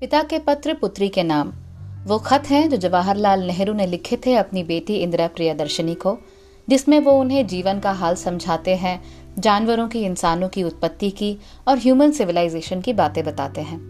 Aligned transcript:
पिता 0.00 0.22
के 0.22 0.38
पत्र, 0.38 0.74
पुत्री 0.74 1.08
के 1.08 1.22
नाम। 1.22 1.52
वो 2.04 2.18
खत 2.18 2.42
हैं 2.50 2.70
जो 2.70 2.76
जवाहरलाल 2.76 3.46
नेहरू 3.46 3.72
ने 3.72 3.86
लिखे 3.86 4.16
थे 4.16 4.34
अपनी 4.34 4.62
बेटी 4.62 4.96
इंदिरा 4.96 5.26
प्रियदर्शनी 5.26 5.94
को, 5.94 6.18
जिसमें 6.68 7.00
वो 7.00 7.12
उन्हें 7.12 7.46
जीवन 7.46 7.80
का 7.80 7.92
हाल 7.92 8.14
समझाते 8.14 8.76
हैं, 8.76 9.02
जानवरों 9.38 9.88
की, 9.88 10.04
इंसानों 10.04 10.48
की 10.48 10.62
उत्पत्ति 10.62 11.10
की 11.10 11.38
और 11.68 11.78
ह्यूमन 11.78 12.10
सिविलाइजेशन 12.10 12.80
की 12.80 12.92
बातें 12.92 13.24
बताते 13.24 13.60
हैं। 13.60 13.80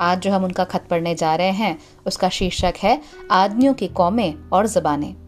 आज 0.00 0.20
जो 0.20 0.32
हम 0.32 0.44
उनका 0.44 0.64
खत 0.64 0.84
पढ़ने 0.90 1.14
जा 1.14 1.34
रहे 1.34 1.50
हैं, 1.50 1.78
उसका 2.06 2.28
शीर्षक 2.28 2.74
है, 2.82 3.00
आदमियों 3.30 3.74
की 3.74 3.88
कौमें 3.88 4.34
और 4.52 4.66
जबानें। 4.66 5.23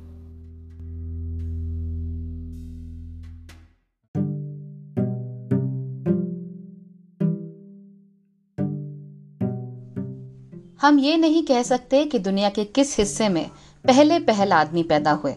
हम 10.87 10.99
ये 10.99 11.17
नहीं 11.17 11.43
कह 11.43 11.63
सकते 11.63 12.05
कि 12.05 12.19
दुनिया 12.19 12.49
के 12.49 12.65
किस 12.67 12.97
हिस्से 12.99 13.29
में 13.29 13.49
पहले 13.85 14.19
पहल 14.19 14.53
आदमी 14.53 14.83
पैदा 14.83 15.11
हुए। 15.13 15.35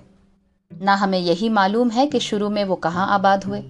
ना 0.72 0.96
हमें 0.96 1.18
यही 1.20 1.50
मालूम 1.50 1.90
है 1.90 2.06
कि 2.08 2.20
शुरू 2.20 2.50
में 2.50 2.64
वो 2.64 2.76
कहाँ 2.76 3.08
आबाद 3.08 3.44
हुए। 3.44 3.62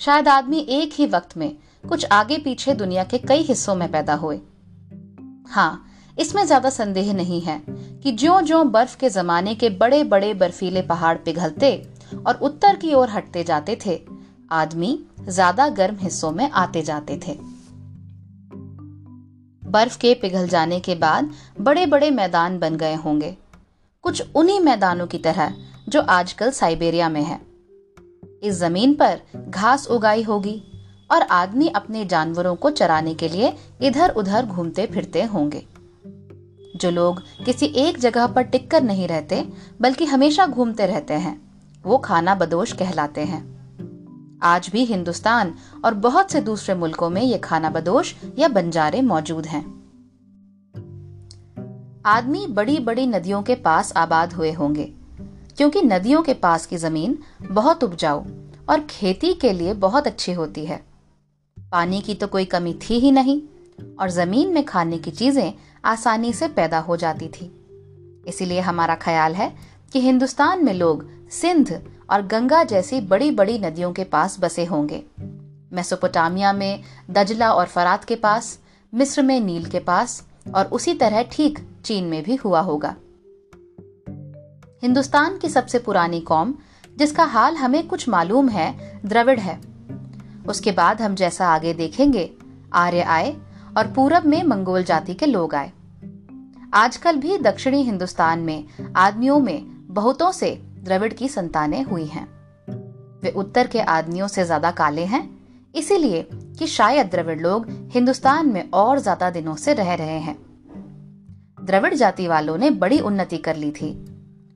शायद 0.00 0.28
आदमी 0.28 0.58
एक 0.70 0.92
ही 0.92 1.06
वक्त 1.06 1.36
में 1.36 1.52
कुछ 1.84 2.06
आगे 2.12 2.38
पीछे 2.38 2.74
दुनिया 2.74 3.04
के 3.04 3.18
कई 3.18 3.42
हिस्सों 3.42 3.74
में 3.74 3.90
पैदा 3.92 4.14
हुए। 4.14 4.40
हाँ 5.50 5.84
इसमें 6.16 6.44
ज़्यादा 6.46 6.70
संदेह 6.70 7.12
नहीं 7.14 7.40
है 7.40 7.60
कि 7.68 8.12
ज्यो 8.12 8.40
ज्यो 8.42 8.62
बर्फ़ 8.70 8.96
के 8.96 9.10
जमाने 9.10 9.54
के 9.54 9.70
बड़े 9.76 10.02
बड़े 10.06 10.32
बर्फीले 10.34 10.82
पहाड़ 10.82 11.16
पिघलते 11.18 11.76
और 12.26 12.38
उत्तर 12.42 12.76
की 12.76 12.94
ओर 12.94 13.10
हटते 13.10 13.44
जाते 13.44 13.78
थे, 13.86 14.00
आदमी 14.52 14.98
ज़्यादा 15.28 15.68
गर्म 15.68 15.98
हिस्सों 16.00 16.32
में 16.32 16.50
आते 16.50 16.82
जाते 16.82 17.20
थे। 17.26 17.38
बर्फ़ 19.70 19.98
के 19.98 20.14
पिघल 20.14 20.48
जाने 20.48 20.80
के 20.80 20.94
बाद 20.94 21.30
बड़े 21.60 21.86
बड़े 21.86 22.10
मैदान 22.10 22.58
बन 22.58 22.76
गए 22.76 22.94
होंगे। 22.94 23.36
कुछ 24.02 24.22
उन्हीं 24.34 24.60
मैदानों 24.60 25.06
की 25.06 25.18
तरह, 25.18 25.54
जो 25.88 26.00
आजकल 26.02 26.50
साइबेरिया 26.50 27.08
में 27.08 27.22
है। 27.22 27.40
इस 28.42 28.54
ज़मीन 28.54 28.94
पर 28.94 29.20
घास 29.48 29.86
उगाई 29.86 30.22
होगी 30.22 30.62
और 31.10 31.22
आदमी 31.22 31.68
अपने 31.68 32.04
जानवरों 32.04 32.56
को 32.56 32.70
चराने 32.70 33.14
के 33.14 33.28
लिए 33.28 33.56
इधर 33.82 34.10
उधर 34.10 34.46
घूमते 34.46 34.86
फिरते 34.86 35.22
होंगे। 35.22 35.66
जो 36.76 36.90
लोग 36.90 37.22
किसी 37.44 37.66
एक 37.66 37.98
जगह 37.98 38.26
पर 38.26 38.42
टिककर 38.42 38.82
नहीं 38.82 39.08
रहते, 39.08 39.48
बल्कि 39.80 40.04
हमेशा 40.04 40.46
घूमते 40.46 40.86
रहते 40.86 41.14
हैं, 41.14 41.62
वो 41.82 41.98
खाना 41.98 42.34
बदोश 42.34 42.72
कहलाते 42.72 43.20
हैं। 43.20 43.59
आज 44.42 44.68
भी 44.68 44.84
हिंदुस्तान 44.84 45.54
और 45.84 45.94
बहुत 45.96 46.30
से 46.30 46.40
दूसरे 46.40 46.74
मुल्कों 46.74 47.10
में 47.10 47.22
ये 47.22 47.38
खाना 47.38 47.70
बदोश 47.70 48.14
या 48.38 48.48
बंजारे 48.48 49.00
मौजूद 49.02 49.46
हैं। 49.46 49.64
आदमी 52.06 52.46
बड़ी 52.46 52.78
बड़ी 52.78 53.06
नदियों 53.06 53.42
के 53.42 53.54
पास 53.54 53.92
आबाद 53.96 54.32
हुए 54.32 54.52
होंगे, 54.52 54.84
क्योंकि 55.58 55.82
नदियों 55.82 56.22
के 56.22 56.34
पास 56.34 56.66
की 56.66 56.76
ज़मीन 56.76 57.18
बहुत 57.42 57.84
उपजाऊ 57.84 58.24
और 58.68 58.80
खेती 58.80 59.32
के 59.34 59.52
लिए 59.52 59.74
बहुत 59.76 60.06
अच्छी 60.06 60.32
होती 60.32 60.64
है। 60.66 60.82
पानी 61.56 62.00
की 62.00 62.14
तो 62.14 62.26
कोई 62.26 62.44
कमी 62.44 62.72
थी 62.82 62.98
ही 62.98 63.10
नहीं, 63.10 63.40
और 64.00 64.10
ज़मीन 64.10 64.52
में 64.54 64.64
खाने 64.64 64.98
की 64.98 65.10
चीज़ें 65.10 65.52
आसानी 65.84 66.32
से 66.32 66.48
पैदा 66.48 66.78
हो 66.78 66.96
जाती 66.96 67.28
थी। 67.28 67.50
इसीलिए 68.28 68.60
हमारा 68.60 68.94
ख्याल 68.94 69.34
है 69.34 69.54
कि 69.92 70.00
हिंदुस्तान 70.00 70.64
में 70.64 70.72
लोग 70.74 71.08
सिंध 71.30 71.70
और 72.10 72.26
गंगा 72.26 72.64
जैसी 72.64 73.00
बड़ी 73.00 73.30
बड़ी 73.30 73.58
नदियों 73.58 73.92
के 73.92 74.04
पास 74.04 74.40
बसे 74.40 74.64
होंगे। 74.64 75.04
मेसोपोटामिया 75.72 76.52
में 76.52 76.82
दजला 77.10 77.52
और 77.52 77.66
फरात 77.66 78.04
के 78.04 78.16
पास, 78.16 78.58
मिस्र 78.94 79.22
में 79.22 79.40
नील 79.40 79.64
के 79.64 79.78
पास 79.78 80.26
और 80.54 80.64
उसी 80.64 80.94
तरह 80.94 81.22
ठीक 81.22 81.58
चीन 81.84 82.04
में 82.04 82.22
भी 82.22 82.34
हुआ 82.34 82.60
होगा। 82.60 82.96
हिंदुस्तान 84.82 85.38
की 85.38 85.48
सबसे 85.48 85.78
पुरानी 85.78 86.20
कौम, 86.20 86.54
जिसका 86.98 87.24
हाल 87.24 87.56
हमें 87.56 87.88
कुछ 87.88 88.08
मालूम 88.08 88.48
है, 88.48 89.00
द्रविड़ 89.06 89.40
है। 89.40 89.60
उसके 90.48 90.72
बाद 90.72 91.02
हम 91.02 91.14
जैसा 91.14 91.48
आगे 91.48 91.74
देखेंगे, 91.74 92.30
आर्य 92.72 93.00
आए 93.00 93.36
और 93.76 93.86
पूरब 93.86 94.24
में 94.24 94.42
मंगोल 94.42 94.84
जाति 94.84 95.14
के 95.14 95.26
लोग 95.26 95.54
आए। 95.54 95.72
आजकल 96.74 97.16
भी 97.16 97.38
दक्षिणी 97.38 97.82
हिंदुस्तान 97.82 98.38
में 98.38 98.64
आदमियों 98.96 99.40
में 99.40 99.86
बहुतों 99.94 100.32
से 100.32 100.69
द्रविड़ 100.82 101.12
की 101.12 101.28
संतानें 101.28 101.82
हुई 101.82 102.04
हैं। 102.04 102.26
वे 103.22 103.30
उत्तर 103.30 103.66
के 103.66 103.80
आदमियों 103.80 104.28
से 104.28 104.44
ज़्यादा 104.44 104.70
काले 104.70 105.04
हैं, 105.04 105.28
इसीलिए 105.74 106.26
कि 106.32 106.66
शायद 106.66 107.06
द्रविड़ 107.06 107.40
लोग 107.40 107.66
हिंदुस्तान 107.92 108.48
में 108.48 108.70
और 108.70 108.98
ज़्यादा 108.98 109.30
दिनों 109.30 109.54
से 109.54 109.74
रह 109.74 109.94
रहे 109.94 110.18
हैं। 110.18 110.36
द्रविड़ 111.62 111.94
जाति 111.94 112.26
वालों 112.28 112.58
ने 112.58 112.70
बड़ी 112.70 113.00
उन्नति 113.00 113.38
कर 113.38 113.56
ली 113.56 113.70
थी। 113.70 113.90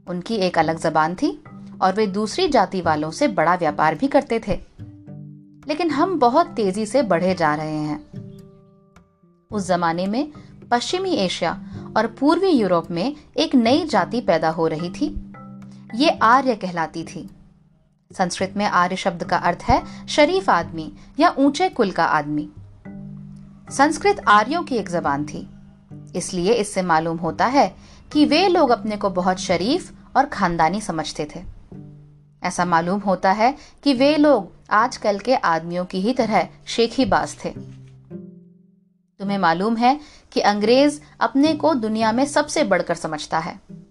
उनकी 0.09 0.35
एक 0.35 0.59
अलग 0.59 0.79
जबान 0.79 1.15
थी 1.15 1.45
और 1.83 1.95
वे 1.95 2.07
दूसरी 2.07 2.49
जाति 2.49 2.81
वालों 2.81 3.11
से 3.11 3.29
बड़ा 3.29 3.55
व्यापार 3.55 3.95
भी 3.95 4.09
करते 4.09 4.41
थे। 4.49 4.61
लेकिन 5.69 5.91
हम 5.91 6.19
बहुत 6.19 6.47
तेज़ी 6.47 6.87
से 6.87 7.03
बढ़े 7.03 7.35
जा 7.35 7.55
रहे 7.55 7.77
हैं। 7.77 8.01
उस 9.51 9.69
जमाने 9.69 10.07
में 10.07 10.33
पश्चिमी 10.71 11.15
एशिया 11.15 11.53
और 11.97 12.07
पूर्वी 12.07 12.51
यूरोप 12.51 12.91
में 12.91 13.17
एक 13.37 13.55
नई 13.55 13.85
जाति 13.85 14.21
पैदा 14.21 14.49
हो 14.49 14.67
रही 14.67 14.91
थी 14.91 15.24
ये 15.95 16.11
आर्य 16.11 16.55
कहलाती 16.55 17.05
थी। 17.05 17.31
संस्कृत 18.19 18.55
में 18.57 18.65
आर्य 18.65 18.97
शब्द 18.97 19.25
का 19.25 19.37
अर्थ 19.37 19.59
है 19.63 20.07
शरीफ 20.07 20.51
आदमी 20.51 20.93
या 21.21 21.35
ऊँचे 21.39 21.69
कुल 21.69 21.91
का 21.91 22.05
आदमी। 22.05 22.49
संस्कृत 23.71 24.25
आर्यों 24.29 24.63
की 24.63 24.77
एक 24.77 24.89
जबान 24.89 25.25
थी। 25.25 25.51
इसलिए 26.17 26.53
इससे 26.53 26.83
मालूम 26.83 27.17
होता 27.17 27.47
है 27.47 27.77
कि 28.13 28.25
वे 28.25 28.49
लोग 28.49 28.71
अपने 28.71 28.97
को 28.97 29.11
बहुत 29.11 29.39
शरीफ 29.39 29.93
और 30.17 30.27
खानदानी 30.27 30.81
समझते 30.81 31.29
थे। 31.37 31.45
ऐसा 32.43 32.65
मालूम 32.65 33.01
होता 33.01 33.33
है 33.33 33.55
कि 33.83 33.95
वे 33.95 34.17
लोग 34.17 34.53
आजकल 34.71 35.19
के 35.19 35.35
आदमियों 35.35 35.85
की 35.85 36.01
ही 36.01 36.13
तरह 36.13 36.49
शेखी 36.67 37.05
बाज 37.05 37.37
थे। 37.45 37.51
तुम्हें 39.19 39.39
मालूम 39.39 39.77
है 39.77 40.01
कि 40.33 40.41
अंग्रेज़ 40.41 41.01
अपने 41.21 41.53
को 41.53 41.75
दुनिया 41.75 42.13
में 42.13 42.27
सबसे 42.27 42.65
बढ़कर 42.65 42.95
समझता 42.95 43.39
है। 43.39 43.84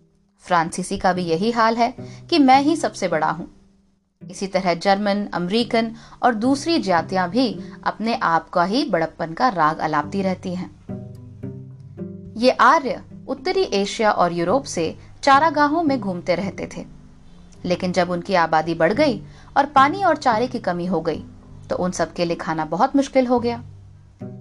फ्रांसीसी 0.43 0.97
का 0.97 1.13
भी 1.13 1.23
यही 1.23 1.51
हाल 1.51 1.75
है 1.75 1.93
कि 2.29 2.39
मैं 2.39 2.61
ही 2.61 2.75
सबसे 2.75 3.07
बड़ा 3.07 3.29
हूँ। 3.29 3.47
इसी 4.21 4.47
तरह 4.47 4.73
जर्मन, 4.73 5.25
अमेरिकन 5.33 5.91
और 6.23 6.33
दूसरी 6.33 6.77
जातियाँ 6.79 7.29
भी 7.29 7.47
अपने 7.83 8.15
आप 8.15 8.49
का 8.49 8.63
ही 8.63 8.83
बड़प्पन 8.85 9.33
का 9.33 9.49
राग 9.49 9.77
अलापती 9.77 10.21
रहती 10.21 10.55
हैं। 10.55 10.69
ये 12.37 12.51
आर्य 12.51 13.01
उत्तरी 13.27 13.63
एशिया 13.73 14.11
और 14.11 14.33
यूरोप 14.33 14.63
से 14.63 14.95
चारागाहों 15.23 15.83
में 15.83 15.99
घूमते 15.99 16.35
रहते 16.35 16.69
थे। 16.77 16.85
लेकिन 17.65 17.91
जब 17.91 18.09
उनकी 18.09 18.35
आबादी 18.35 18.73
बढ़ 18.73 18.93
गई 18.93 19.21
और 19.57 19.65
पानी 19.65 20.03
और 20.03 20.17
चारे 20.17 20.47
की 20.47 20.59
कमी 20.59 20.85
हो 20.85 21.01
गई 21.01 21.23
तो 21.69 21.75
उन 21.75 21.91
सबके 21.91 22.25
लिए 22.25 22.35
खाना 22.35 22.65
बहुत 22.65 22.95
मुश्किल 22.95 23.27
हो 23.27 23.39
गया। 23.39 23.63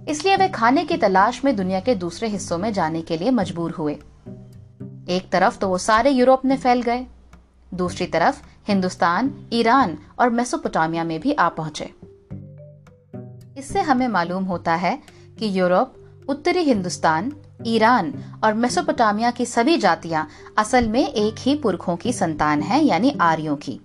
इसलिए 0.09 0.35
वे 0.35 0.47
खाने 0.49 0.83
की 0.85 0.97
तलाश 0.97 1.43
में 1.45 1.55
दुनिया 1.55 1.79
के 1.79 1.95
दूसरे 1.95 2.27
हिस्सों 2.27 2.57
में 2.57 2.71
जाने 2.73 3.01
के 3.01 3.17
लिए 3.17 3.31
मजबूर 3.31 3.71
हुए। 3.71 3.97
एक 5.09 5.29
तरफ़ 5.29 5.57
तो 5.57 5.69
वो 5.69 5.77
सारे 5.77 6.09
यूरोप 6.09 6.45
में 6.45 6.57
फैल 6.57 6.81
गए, 6.81 7.07
दूसरी 7.73 8.05
तरफ़ 8.05 8.41
हिंदुस्तान, 8.67 9.47
ईरान 9.53 9.97
और 10.19 10.29
मेसोपोटामिया 10.29 11.03
में 11.03 11.19
भी 11.19 11.33
आ 11.33 11.49
पहुँचे। 11.49 11.93
इससे 13.57 13.81
हमें 13.81 14.07
मालूम 14.07 14.43
होता 14.43 14.75
है 14.75 15.01
कि 15.39 15.59
यूरोप, 15.59 15.95
उत्तरी 16.29 16.59
हिंदुस्तान, 16.59 17.31
ईरान 17.65 18.13
और 18.43 18.53
मेसोपोटामिया 18.53 19.31
की 19.31 19.45
सभी 19.45 19.77
जातियाँ 19.77 20.27
असल 20.57 20.87
में 20.87 21.07
एक 21.07 21.35
ही 21.39 21.55
पुरखों 21.55 21.95
की 21.95 22.13
संतान 22.13 22.61
हैं, 22.61 22.81
यानी 22.81 23.17
आर्यों 23.21 23.55
की। 23.55 23.79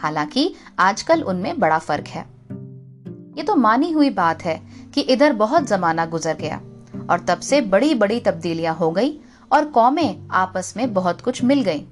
हालाँकि 0.00 0.54
आजकल 0.78 1.22
उनमें 1.22 1.58
बड़ा 1.58 1.78
फ़र्क 1.78 2.06
है। 2.08 2.26
ये 3.36 3.42
तो 3.42 3.56
मानी 3.56 3.92
हुई 3.92 4.10
बात 4.10 4.44
है 4.44 4.62
कि 4.94 5.00
इधर 5.00 5.32
बहुत 5.32 5.62
जमाना 5.62 6.06
गुजर 6.06 6.36
गया 6.36 6.60
और 7.10 7.20
तब 7.20 7.40
से 7.40 7.60
बड़ी 7.60 7.94
बड़ी 7.94 8.20
तब्दीलियाँ 8.20 8.74
हो 8.74 8.90
गई 8.90 9.20
और 9.52 9.64
कौमें 9.64 10.28
आपस 10.30 10.74
में 10.76 10.94
बहुत 10.94 11.20
कुछ 11.20 11.44
मिल 11.44 11.62
गईं। 11.62 11.84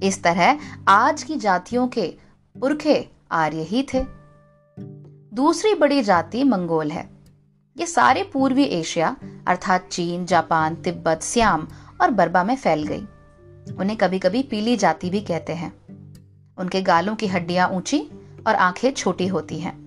इस 0.00 0.22
तरह 0.22 0.58
आज 0.88 1.22
की 1.22 1.36
जातियों 1.36 1.88
के 1.88 2.14
पुरखे 2.60 3.08
आर्य 3.32 3.62
ही 3.62 3.82
थे। 3.82 4.04
दूसरी 5.34 5.74
बड़ी 5.74 6.02
जाति 6.02 6.44
मंगोल 6.44 6.90
है। 6.90 7.10
ये 7.76 7.86
सारे 7.86 8.22
पूर्वी 8.22 8.64
एशिया, 8.64 9.16
अर्थात 9.46 9.88
चीन, 9.92 10.26
जापान, 10.26 10.74
तिब्बत, 10.74 11.22
सियाम 11.22 11.68
और 12.00 12.10
बर्मा 12.10 12.44
में 12.44 12.56
फैल 12.56 12.82
गई। 12.82 13.02
उन्हें 13.74 13.96
कभी 13.96 14.18
कभी 14.18 14.42
पीली 14.42 14.76
जाति 14.76 15.10
भी 15.10 15.20
कहते 15.20 15.52
हैं। 15.52 15.72
उनके 16.58 16.82
गालों 16.82 17.16
की 17.16 17.26
हड्डियाँ 17.26 17.68
ऊँची 17.68 18.10
और 18.46 18.54
आँखें 18.54 18.92
छोटी 18.92 19.26
होती 19.26 19.58
हैं। 19.58 19.86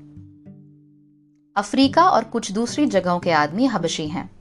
अफ्रीका 1.55 2.09
और 2.09 2.23
कुछ 2.23 2.51
दूसरी 2.51 2.85
जगहों 2.85 3.19
के 3.19 3.31
आदमी 3.31 3.65
हबशी 3.65 4.07
हैं। 4.07 4.31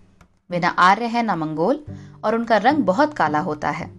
वे 0.51 0.59
न 0.59 0.65
आर्य 0.65 1.05
है 1.05 1.23
न 1.23 1.31
मंगोल 1.31 1.85
और 2.25 2.35
उनका 2.35 2.57
रंग 2.57 2.79
बहुत 2.79 3.15
काला 3.15 3.39
होता 3.39 3.71
है। 3.71 3.91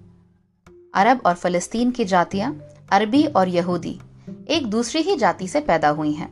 अरब 0.96 1.22
और 1.26 1.36
फलस्तीन 1.36 1.92
की 1.92 2.06
जातियाँ, 2.06 2.62
अरबी 2.92 3.26
और 3.26 3.48
यहूदी, 3.48 4.00
एक 4.48 4.68
दूसरी 4.68 5.02
ही 5.02 5.16
जाति 5.16 5.48
से 5.48 5.60
पैदा 5.60 5.90
हुई 5.90 6.12
हैं। 6.12 6.30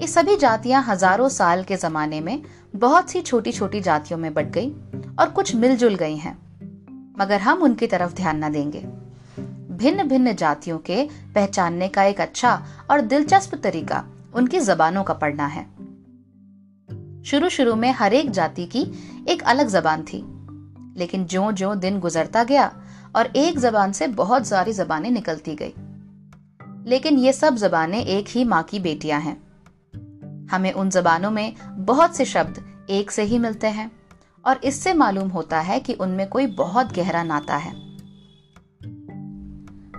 ये 0.00 0.06
सभी 0.06 0.36
जातियाँ 0.36 0.82
हज़ारों 0.82 1.28
साल 1.28 1.62
के 1.64 1.76
जमाने 1.76 2.20
में 2.20 2.42
बहुत 2.76 3.10
सी 3.10 3.20
छोटी 3.20 3.52
छोटी 3.52 3.80
जातियों 3.80 4.18
में 4.18 4.34
बट 4.34 4.50
गई 4.50 4.70
और 5.18 5.30
कुछ 5.30 5.54
मिलजुल 5.54 5.94
गई 5.94 6.16
हैं। 6.16 6.34
मगर 7.18 7.40
हम 7.40 7.62
उनकी 7.62 7.86
तरफ़ 7.86 8.14
ध्यान 8.14 8.44
न 8.44 8.52
देंगे। 8.52 8.80
भिन्न 9.76 10.08
भिन्न 10.08 10.34
जातियों 10.34 10.78
के 10.78 11.08
पहचानने 11.34 11.88
का 11.88 12.04
एक 12.04 12.20
अच्छा 12.20 12.66
और 12.90 13.00
दिलचस्प 13.00 13.54
तरीका 13.54 14.04
उनकी 14.34 14.60
जबानों 14.60 15.04
का 15.04 15.14
पढ़ना 15.14 15.46
है। 15.46 15.64
शुरू 17.24 17.48
शुरू 17.48 17.74
में 17.74 17.92
हर 17.92 18.14
एक 18.14 18.30
जाति 18.30 18.66
की 18.66 18.86
एक 19.28 19.42
अलग 19.42 19.68
जबान 19.68 20.02
थी। 20.02 20.24
लेकिन 20.96 21.24
जो 21.24 21.52
जो 21.52 21.74
दिन 21.74 22.00
गुजरता 22.00 22.44
गया 22.44 22.82
और 23.16 23.26
एक 23.26 23.58
जबान 23.58 23.92
से 23.92 24.06
बहुत 24.06 24.46
सारी 24.46 24.72
जबानें 24.72 25.10
निकलती 25.10 25.54
गई। 25.54 25.74
लेकिन 26.90 27.18
ये 27.18 27.32
सब 27.32 27.56
जबानें 27.56 28.04
एक 28.04 28.26
ही 28.28 28.44
माँ 28.44 28.62
की 28.62 28.78
बेटियाँ 28.78 29.20
हैं। 29.20 29.52
हमें 30.50 30.72
उन 30.72 30.90
जबानों 30.90 31.30
में 31.30 31.54
बहुत 31.70 32.16
से 32.16 32.24
शब्द 32.24 32.86
एक 32.90 33.10
से 33.10 33.22
ही 33.22 33.38
मिलते 33.38 33.66
हैं 33.66 33.92
और 34.46 34.60
इससे 34.64 34.94
मालूम 34.94 35.28
होता 35.28 35.60
है 35.60 35.80
कि 35.80 35.92
उनमें 35.92 36.28
कोई 36.28 36.46
बहुत 36.46 36.92
गहरा 36.92 37.22
नाता 37.22 37.56
है। 37.56 37.72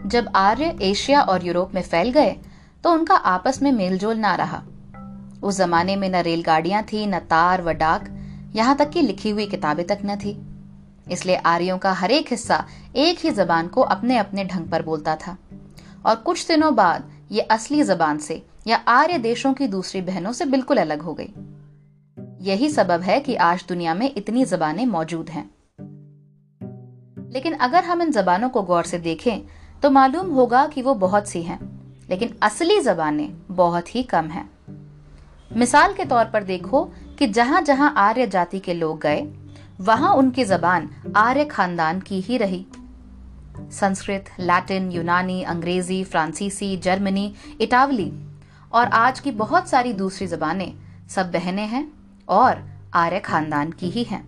जब 0.08 0.30
आर्य 0.36 0.78
एशिया 0.82 1.22
और 1.22 1.46
यूरोप 1.46 1.76
में 1.76 1.82
फैल 1.82 2.10
गए 2.10 2.36
तो 2.84 2.92
उनका 2.92 3.16
आपस 3.16 3.62
में 3.62 3.72
मेलजोल 3.72 4.16
ना 4.16 4.36
रहा। 4.36 4.64
उस 5.44 5.58
जमाने 5.58 5.96
में 5.96 6.10
न 6.10 6.16
रेलगाड़ियाँ 6.16 6.84
थी, 6.84 7.06
न 7.06 7.20
तार 7.20 7.62
व 7.62 7.72
डाक, 7.72 8.10
यहाँ 8.56 8.76
तक 8.78 8.90
कि 8.90 9.02
लिखी 9.02 9.30
हुई 9.30 9.46
किताबें 9.46 9.88
तक 9.88 10.00
न 10.06 10.16
थी। 10.16 10.53
इसलिए 11.12 11.36
आर्यों 11.36 11.78
का 11.78 11.92
हर 11.92 12.12
एक 12.12 12.32
हिस्सा 12.32 12.66
एक 12.96 13.20
ही 13.20 13.32
जबान 13.32 13.68
को 13.68 13.82
अपने 13.82 14.18
अपने 14.18 14.46
ढंग 14.46 14.68
पर 14.68 14.82
बोलता 14.82 15.16
था। 15.16 15.38
और 16.06 16.16
कुछ 16.16 16.48
दिनों 16.48 16.76
बाद 16.76 17.12
ये 17.32 17.42
असली 17.42 17.84
जबान 17.84 18.18
से 18.18 18.46
या 18.68 18.78
आर्य 18.78 19.18
देशों 19.18 19.54
की 19.54 19.68
दूसरी 19.68 20.02
बहनों 20.02 20.32
से 20.32 20.46
बिल्कुल 20.46 20.78
अलग 20.78 21.02
हो 21.02 21.14
गई। 21.14 21.34
यही 22.42 22.70
सबब 22.70 23.02
है 23.02 23.20
कि 23.20 23.36
आज 23.36 23.66
दुनिया 23.68 23.94
में 23.94 24.12
इतनी 24.18 24.46
जबानें 24.46 24.86
मौजूद 24.86 25.30
हैं। 25.30 25.50
लेकिन 27.32 27.54
अगर 27.54 27.84
हम 27.84 28.02
इन 28.02 28.12
जबानों 28.12 28.50
को 28.50 28.62
गौर 28.62 28.84
से 28.84 29.00
देखें 29.00 29.42
तो 29.82 29.90
मालूम 29.90 30.32
होगा 30.32 30.66
कि 30.68 30.82
वो 30.82 30.94
बहुत 30.96 31.28
सी 31.28 31.42
हैं, 31.44 31.60
लेकिन 32.10 32.36
असली 32.42 32.80
जबानें 32.82 33.34
बहुत 33.52 33.96
ही 33.96 34.04
कम 34.04 34.26
हैं। 34.26 34.50
मिसाल 35.58 35.94
के 35.94 36.06
तौर 36.06 36.26
पर 36.26 36.44
देखो 36.44 36.84
कि 37.20 37.28
जहाँ 37.28 37.62
जहाँ 37.62 37.94
आर्य 37.98 38.28
जाति 38.28 38.60
के 38.60 38.74
लोग 38.74 39.02
गए 39.02 39.22
वहाँ 39.82 40.14
उनकी 40.14 40.44
जबान 40.44 40.90
आर्य 41.16 41.46
खानदान 41.46 42.00
की 42.00 42.22
ही 42.22 42.38
रही। 42.38 42.66
संस्कृत, 43.72 44.26
लैटिन, 44.40 44.92
यूनानी, 44.92 45.44
अंग्रेज़ी, 45.44 46.04
फ्रांसीसी, 46.04 46.78
जर्मनी, 46.78 47.34
इटावली 47.62 48.14
और 48.74 48.88
आज 48.88 49.20
की 49.20 49.32
बहुत 49.32 49.70
सारी 49.70 49.94
दूसरी 49.94 50.28
जबानें 50.28 50.76
सब 51.10 51.32
बहनें 51.32 51.68
हैं 51.68 51.94
और 52.30 52.70
आर्य 52.94 53.20
खानदान 53.20 53.72
की 53.72 53.90
ही 53.90 54.04
हैं। 54.04 54.24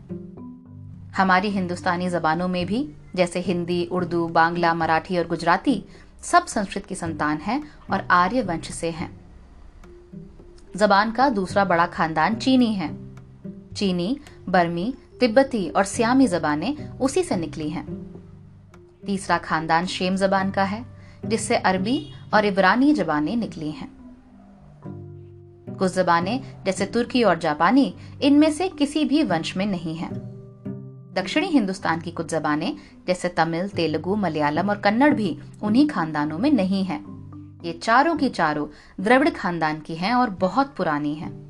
हमारी 1.15 1.49
हिंदुस्तानी 1.49 2.09
जबानों 2.09 2.47
में 2.47 2.65
भी, 2.65 2.89
जैसे 3.15 3.39
हिंदी, 3.39 3.85
उर्दू, 3.85 4.27
बांग्ला, 4.27 4.73
मराठी 4.73 5.17
और 5.17 5.27
गुजराती, 5.27 5.85
सब 6.21 6.45
संस्कृत 6.45 6.85
की 6.85 6.95
संतान 6.95 7.37
हैं 7.37 7.63
और 7.91 8.07
आर्य 8.11 8.41
वंश 8.41 8.71
से 8.71 8.89
हैं। 8.91 9.21
जबान 10.75 11.11
का 11.11 11.29
दूसरा 11.29 11.65
बड़ा 11.65 11.85
खानदान 11.85 12.35
चीनी 12.35 12.73
है। 12.73 12.97
चीनी, 13.75 14.19
बर्मी 14.49 14.93
तिब्बती 15.19 15.69
और 15.69 15.83
सियामी 15.83 16.27
जबानें 16.27 16.89
उसी 16.89 17.23
से 17.23 17.35
निकली 17.35 17.69
हैं। 17.69 18.15
तीसरा 19.05 19.37
खानदान 19.37 19.85
शेम 19.85 20.15
जबान 20.15 20.51
का 20.51 20.63
है, 20.63 20.85
जिससे 21.25 21.55
अरबी 21.55 22.13
और 22.33 22.45
इब्रानी 22.45 22.93
जबानें 22.93 23.35
निकली 23.35 23.71
हैं। 23.71 23.95
कुछ 25.79 25.93
जबानें, 25.93 26.63
जैसे 26.65 26.85
तुर्की 26.85 27.23
और 27.23 27.39
जापानी, 27.39 27.95
इनमें 28.21 28.51
से 28.51 28.69
किसी 28.69 29.05
भी 29.05 29.23
वंश 29.23 29.57
में 29.57 29.65
नहीं 29.65 29.95
है। 29.95 30.09
दक्षिणी 31.13 31.47
हिंदुस्तान 31.47 32.01
की 32.01 32.11
कुछ 32.11 32.29
जबानें, 32.29 32.77
जैसे 33.07 33.27
तमिल, 33.27 33.67
तेलुगु, 33.67 34.15
मलयालम 34.15 34.69
और 34.69 34.77
कन्नड़ 34.77 35.13
भी 35.13 35.39
उन्हीं 35.63 35.87
खानदानों 35.87 36.37
में 36.37 36.51
नहीं 36.51 36.83
है। 36.83 37.03
ये 37.67 37.73
चारों 37.73 38.17
की 38.17 38.29
चारों 38.29 38.67
द्रविड़ 39.03 39.29
खानदान 39.29 39.79
की 39.79 39.95
हैं 39.95 40.13
और 40.13 40.29
बहुत 40.29 40.75
पुरानी 40.75 41.15
हैं। 41.15 41.44